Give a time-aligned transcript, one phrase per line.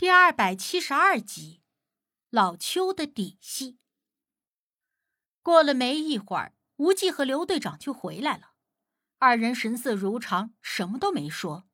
[0.00, 1.60] 第二百七十二集，
[2.30, 3.76] 老邱的底细。
[5.42, 8.52] 过了没一会儿，吴忌和刘队长就回来了，
[9.18, 11.68] 二人神色如常，什么都没说。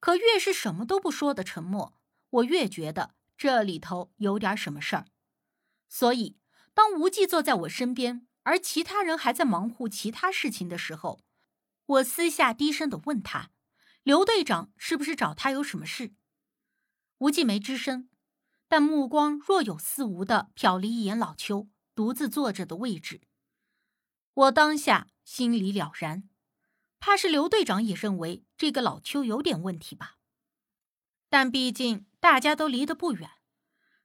[0.00, 1.98] 可越是什么都不说的沉默，
[2.28, 5.06] 我越觉得这里头有点什么事儿。
[5.88, 6.36] 所以，
[6.74, 11.22] 当吴忌坐在我身边，而其他人还在忙乎其他事情的时候，
[11.86, 13.52] 我私下低声的问他
[14.04, 16.12] ：“刘队长是不是找他有什么事？”
[17.20, 18.08] 无忌没吱声，
[18.66, 23.20] 但目光若有似无的瞟了一眼老邱独自坐着的位置。
[24.32, 26.30] 我当下心里了然，
[26.98, 30.16] 怕是刘队长也认为这个老邱有点问题吧。
[31.28, 33.30] 但毕竟大家都离得不远，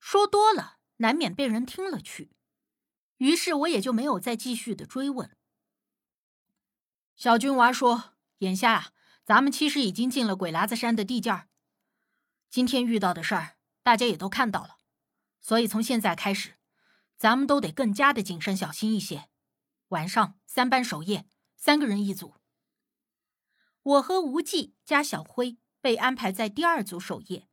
[0.00, 2.32] 说多了难免被人听了去，
[3.18, 5.36] 于是我也就没有再继续的追问。
[7.14, 8.92] 小军娃说：“眼下啊，
[9.24, 11.48] 咱们其实已经进了鬼喇子山的地界儿。”
[12.54, 14.78] 今天遇到的事儿，大家也都看到了，
[15.40, 16.54] 所以从现在开始，
[17.16, 19.28] 咱们都得更加的谨慎小心一些。
[19.88, 22.36] 晚上三班守夜，三个人一组。
[23.82, 27.48] 我和无忌加小辉被安排在第二组守夜，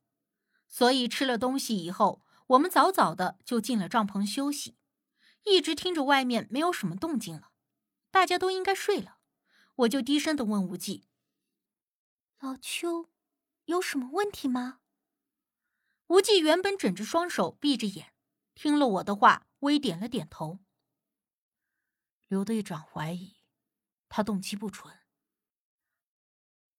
[0.68, 4.78] 所以吃了东西以后，我们早早的就进了帐篷休息，
[5.46, 7.50] 一直听着外面没有什么动静了，
[8.12, 9.18] 大家都应该睡了，
[9.78, 11.08] 我就低声的问无忌
[12.40, 13.10] ：“老邱，
[13.66, 14.78] 有什么问题吗？”
[16.12, 18.14] 无忌原本枕着双手，闭着眼，
[18.54, 20.60] 听了我的话，微点了点头。
[22.28, 23.38] 刘队长怀疑
[24.10, 24.94] 他动机不纯。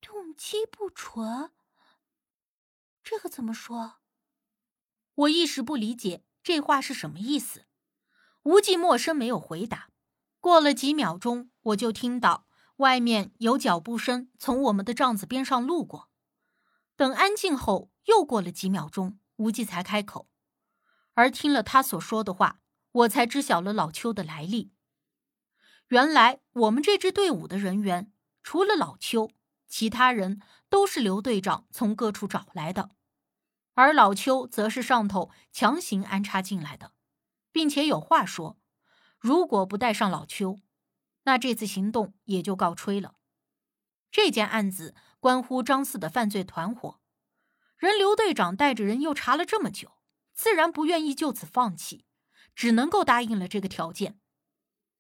[0.03, 1.51] 动机不纯？
[3.03, 4.01] 这个怎么说？
[5.15, 7.65] 我一时不理解这话是什么意思。
[8.43, 9.89] 无忌默声没有回答。
[10.41, 16.11] 过了几秒钟，我就听到外面有脚步声从我们的帐子边上路过。
[16.97, 19.19] 等安静后，又过了几秒钟。
[19.43, 20.29] 无忌才开口，
[21.15, 22.61] 而听了他所说的话，
[22.93, 24.73] 我才知晓了老邱的来历。
[25.89, 28.13] 原来我们这支队伍的人员，
[28.45, 29.33] 除了老邱，
[29.67, 32.91] 其他人都是刘队长从各处找来的，
[33.75, 36.93] 而老邱则是上头强行安插进来的，
[37.51, 38.57] 并且有话说：
[39.19, 40.61] 如果不带上老邱，
[41.25, 43.17] 那这次行动也就告吹了。
[44.13, 47.01] 这件案子关乎张四的犯罪团伙。
[47.83, 49.95] 人刘队长带着人又查了这么久，
[50.35, 52.05] 自然不愿意就此放弃，
[52.55, 54.21] 只能够答应了这个条件。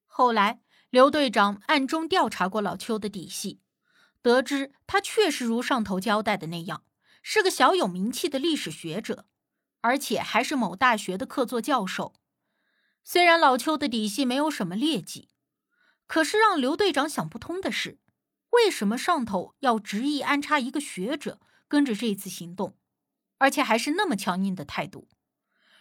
[0.04, 3.60] 后来刘队长暗中调查过老邱的底细，
[4.20, 6.82] 得知他确实如上头交代的那样，
[7.22, 9.26] 是个小有名气的历史学者，
[9.82, 12.14] 而且还是某大学的客座教授。
[13.04, 15.28] 虽然老邱的底细没有什么劣迹，
[16.08, 18.00] 可是让刘队长想不通的是，
[18.50, 21.38] 为什么上头要执意安插一个学者？
[21.72, 22.76] 跟着这一次行动，
[23.38, 25.08] 而且还是那么强硬的态度。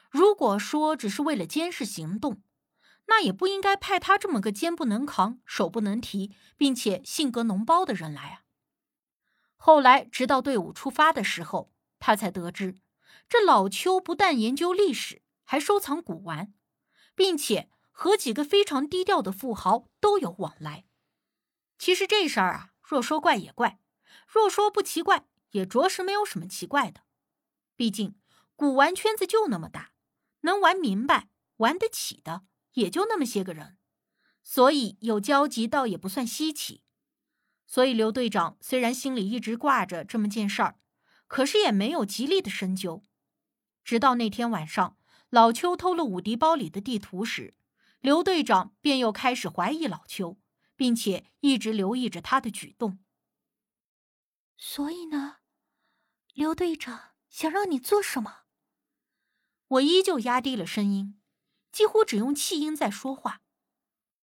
[0.10, 2.42] 如果说只是为了监视行动，
[3.08, 8.44] 那也不应该派他这么个肩不能扛、手不能提，并且性格脓包的人来啊。
[9.58, 12.78] 后来，直到队伍出发的时候，他才得知，
[13.28, 16.54] 这老邱不但研究历史，还收藏古玩，
[17.16, 20.86] 并且和几个非常低调的富豪都有往来。
[21.78, 23.82] 其实这事儿啊，若说怪也怪，
[24.26, 25.28] 若说不奇怪。
[25.52, 27.02] 也着实没有什么奇怪的，
[27.76, 28.16] 毕竟
[28.56, 29.94] 古玩圈子就那么大，
[30.42, 33.78] 能玩明白、玩得起的也就那么些个人，
[34.44, 36.84] 所以有交集倒也不算稀奇。
[37.66, 40.80] 所以刘队长虽然心里一直挂着这么件事儿，
[41.28, 43.04] 可是也没有极力的深究。
[43.84, 44.98] 直到那天晚上，
[45.30, 47.56] 老邱偷了武迪包里的地图时，
[48.00, 50.38] 刘队长便又开始怀疑老邱，
[50.76, 53.00] 并且一直留意着他的举动。
[54.58, 55.38] 所以呢？
[56.34, 58.44] 刘队长想让你做什么？
[59.68, 61.20] 我依旧压低了声音，
[61.74, 63.42] 几乎只用气音在说话。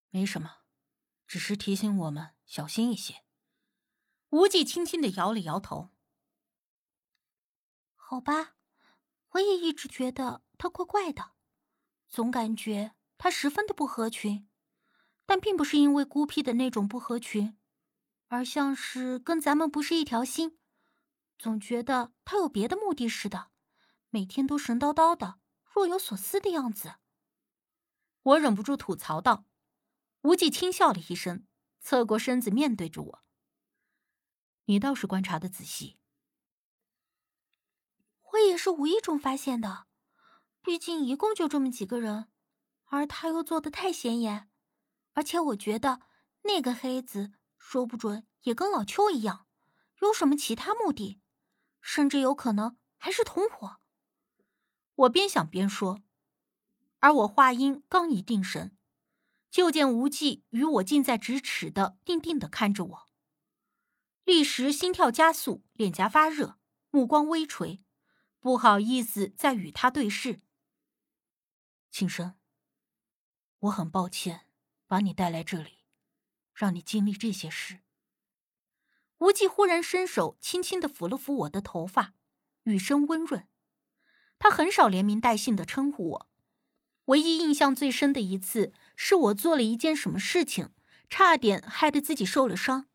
[0.09, 0.61] 没什么，
[1.27, 3.25] 只是提醒我们小心一些。
[4.31, 5.91] 无忌轻轻的摇了摇头。
[7.95, 8.55] 好吧，
[9.33, 11.33] 我也一直觉得他怪怪的，
[12.09, 14.49] 总感觉他十分的不合群，
[15.27, 17.59] 但并不是因为孤僻的那种不合群，
[18.29, 20.59] 而像是跟咱们不是一条心。
[21.39, 23.51] 总觉得他有别的目的似的，
[24.11, 25.39] 每天都神叨叨的，
[25.73, 26.97] 若有所思的样子。
[28.23, 29.45] 我忍不住吐槽道。
[30.23, 31.47] 无忌轻笑了一声，
[31.81, 33.23] 侧过身子面对着我
[34.67, 35.97] ：“你倒是观察的仔细。
[38.33, 39.87] 我也是无意中发现的，
[40.61, 42.29] 毕竟一共就这么几个人，
[42.87, 44.51] 而他又做的太显眼，
[45.13, 46.01] 而且我觉得
[46.43, 49.47] 那个黑子说不准也跟老邱一样，
[50.01, 51.21] 有什么其他目的。”
[51.81, 53.79] 甚至有可能还是同伙。
[54.95, 56.03] 我边想边说，
[56.99, 58.77] 而我话音刚一定神，
[59.51, 63.09] 就见无忌与我近在咫尺的定定的看着我，
[64.25, 66.59] 立时心跳加速，脸颊发热，
[66.91, 67.85] 目光微垂，
[68.41, 70.43] 不好意思再与他对视。
[71.91, 72.35] 庆生，
[73.61, 74.47] 我很抱歉
[74.87, 75.79] 把你带来这里，
[76.53, 77.81] 让你经历这些事。
[79.19, 82.15] 无忌忽然伸手轻轻的抚了抚我的头发，
[82.65, 83.49] 语声温润。
[84.39, 86.31] 他很少连名带姓的称呼我，
[87.07, 90.71] 唯一印象最深的一次，是我做了一件什么事情，
[91.11, 92.87] 差点害得自己受了伤。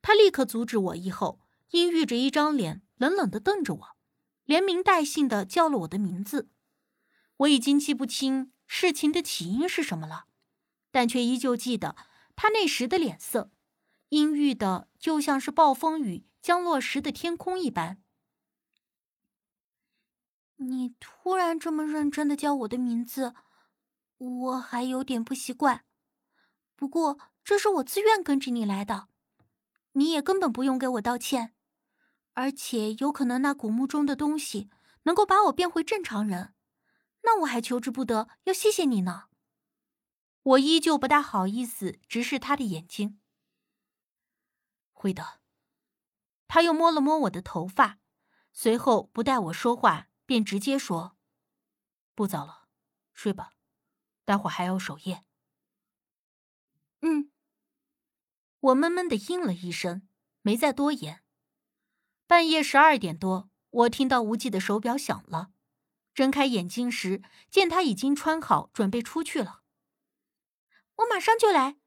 [0.00, 1.40] 他立刻阻止我，以后
[1.72, 3.88] 阴郁着一张脸，冷冷的瞪着我，
[4.44, 6.48] 连名带姓的叫了我的名字。
[7.38, 10.24] 我已经记不清事情的起因是什么了，
[10.90, 11.94] 但却依旧记得
[12.34, 13.50] 他那时的脸色。
[14.08, 18.02] 阴郁的，就像是暴风雨降落时的天空一般。
[20.56, 23.34] 你突然这么认真的叫我的名字，
[24.16, 25.84] 我还有点不习惯。
[26.74, 29.08] 不过这是我自愿跟着你来的，
[29.92, 31.54] 你也根本不用给我道歉。
[32.32, 34.70] 而且有可能那古墓中的东西
[35.02, 36.54] 能够把我变回正常人，
[37.22, 39.24] 那我还求之不得要谢谢你呢。
[40.42, 43.20] 我依旧不大好意思直视他的眼睛。
[44.98, 45.38] 会的。
[46.48, 48.00] 他又摸了摸我的头发，
[48.52, 51.16] 随后不待我说话，便直接说
[52.16, 52.68] ：“不早了，
[53.14, 53.54] 睡吧，
[54.24, 55.24] 待会儿还要守夜。”
[57.00, 57.30] 嗯。
[58.60, 60.08] 我闷闷的应了一声，
[60.42, 61.22] 没再多言。
[62.26, 65.52] 半夜十二点多，我听到无忌的手表响了，
[66.12, 69.62] 睁开眼睛时，见他已经穿好，准备出去了。
[70.96, 71.78] 我马上就来。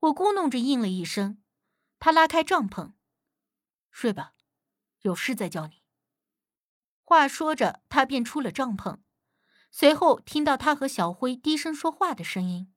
[0.00, 1.40] 我咕哝着应了一声。
[1.98, 2.92] 他拉开帐篷，
[3.90, 4.34] 睡吧，
[5.00, 5.82] 有事再叫你。
[7.02, 8.98] 话说着，他便出了帐篷，
[9.70, 12.72] 随后听到他和小辉低声说话的声音。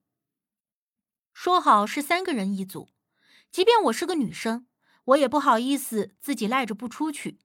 [1.32, 2.90] 说好是三个人一组，
[3.50, 4.66] 即便我是个女生，
[5.04, 7.40] 我也不好意思自己赖着不出去，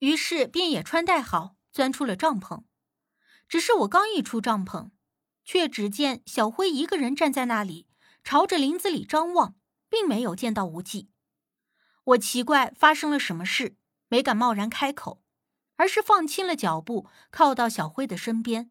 [0.00, 2.64] 于是便也穿戴好，钻出了帐篷。
[3.48, 4.90] 只是我刚一出帐篷，
[5.44, 7.86] 却只见小辉一个人站在那里，
[8.24, 9.56] 朝着林子里张望，
[9.88, 11.11] 并没有见到无忌。
[12.04, 13.76] 我奇怪发生了什么事，
[14.08, 15.22] 没敢贸然开口，
[15.76, 18.70] 而是放轻了脚步，靠到小辉的身边，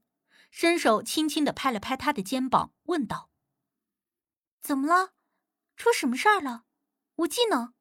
[0.49, 3.29] 伸手轻轻的拍了拍他的肩膀，问道
[4.61, 5.13] ：“怎么了？
[5.77, 6.65] 出什么事儿了？
[7.15, 7.73] 无忌呢？”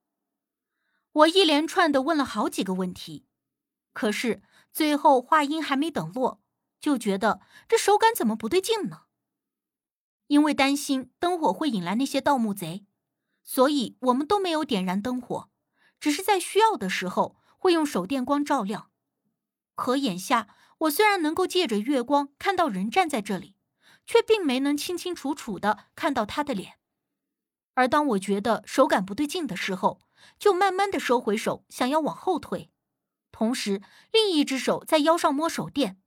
[1.12, 3.26] 我一连串的问了好几个问题，
[3.92, 4.42] 可是
[4.72, 6.40] 最后话音还没等落，
[6.78, 9.06] 就觉得这手感怎么不对劲呢？
[10.28, 12.86] 因为担心灯火会引来那些盗墓贼。
[13.42, 15.48] 所以我们都没有点燃灯火，
[15.98, 18.90] 只是在需要的时候会用手电光照亮。
[19.74, 20.48] 可眼下，
[20.78, 23.56] 我虽然能够借着月光看到人站在这里，
[24.06, 26.78] 却并没能清清楚楚的看到他的脸。
[27.74, 30.00] 而当我觉得手感不对劲的时候，
[30.38, 32.70] 就慢慢的收回手，想要往后退，
[33.32, 33.80] 同时
[34.12, 35.98] 另一只手在腰上摸手电。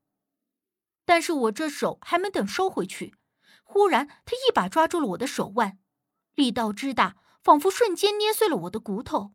[1.06, 3.16] 但是我这手还没等收回去，
[3.64, 5.80] 忽然他一把抓住了我的手腕，
[6.36, 7.16] 力道之大。
[7.44, 9.34] 仿佛瞬间捏碎了我的骨头，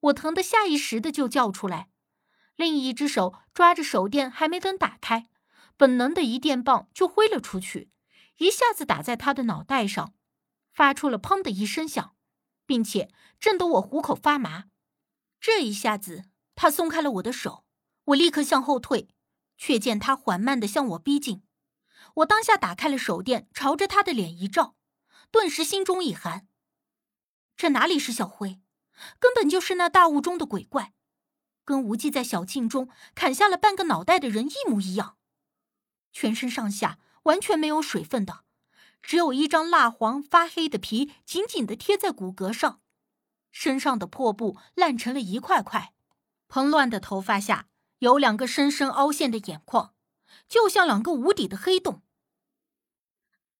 [0.00, 1.88] 我疼得下意识的就叫出来，
[2.56, 5.28] 另一只手抓着手电，还没等打开，
[5.76, 7.92] 本能的一电棒就挥了出去，
[8.38, 10.12] 一下子打在他的脑袋上，
[10.72, 12.16] 发出了“砰”的一声响，
[12.66, 14.64] 并且震得我虎口发麻。
[15.40, 16.24] 这一下子，
[16.56, 17.64] 他松开了我的手，
[18.06, 19.08] 我立刻向后退，
[19.56, 21.44] 却见他缓慢的向我逼近。
[22.16, 24.74] 我当下打开了手电，朝着他的脸一照，
[25.30, 26.48] 顿时心中一寒。
[27.60, 28.58] 这哪里是小辉，
[29.18, 30.94] 根本就是那大雾中的鬼怪，
[31.62, 35.18] 跟无忌在小径中砍下了半个脑袋的人一模一样，
[36.10, 38.44] 全身上下完全没有水分的，
[39.02, 42.80] 只有一张蜡黄发黑的皮紧紧的贴在骨骼上，
[43.52, 45.92] 身上的破布烂成了一块块，
[46.48, 47.66] 蓬乱的头发下
[47.98, 49.94] 有两个深深凹陷的眼眶，
[50.48, 52.00] 就像两个无底的黑洞。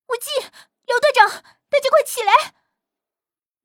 [0.09, 0.49] 无忌，
[0.87, 1.29] 刘队长，
[1.69, 2.55] 大家快起来！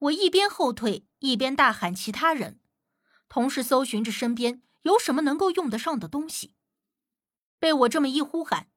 [0.05, 2.59] 我一边后退，一边大喊其他人，
[3.27, 6.53] 同时搜寻着身边有什么能够用得上的东西。
[7.57, 8.67] 被我这么一呼喊，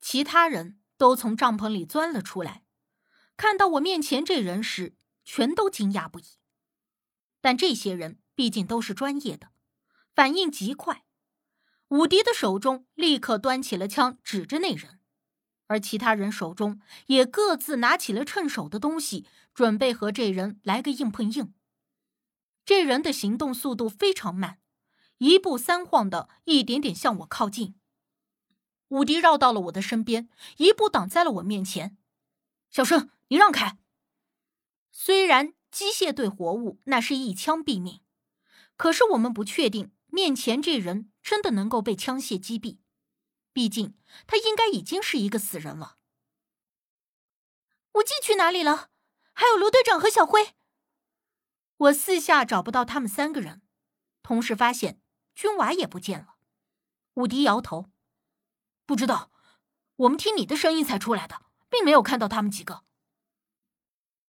[0.00, 2.64] 其他人都从帐篷里钻了出来，
[3.36, 6.24] 看到我面前这人时，全都惊讶不已。
[7.40, 9.48] 但这些人毕竟都是专业的，
[10.14, 11.04] 反应极快。
[11.88, 15.00] 武迪的手中立刻端起了枪，指着那人。
[15.66, 21.54] 而其他人手中也各自拿起了趁手的东西，准备和这人来个硬碰硬。
[22.64, 24.60] 这人的行动速度非常慢，
[25.18, 27.74] 一步三晃的，一点点向我靠近。
[28.88, 30.28] 武迪绕到了我的身边，
[30.58, 31.96] 一步挡在了我面前。
[32.70, 33.78] 小生，你让开。
[34.90, 38.00] 虽然机械对活物那是一枪毙命，
[38.76, 42.78] 可是我们不确定面前这人真的能够被枪械击毙。
[43.52, 43.94] 毕竟
[44.26, 45.96] 他应该已经是一个死人了。
[47.94, 48.91] 武季去哪里了？
[49.42, 50.54] 还有卢队长和小辉。
[51.76, 53.60] 我四下找不到他们三个人，
[54.22, 55.00] 同时发现
[55.34, 56.36] 军娃也不见了。
[57.14, 57.86] 武迪摇头，
[58.86, 59.32] 不知道。
[59.96, 62.84] 我们听你的声音才出来的，并没有看到他们几个。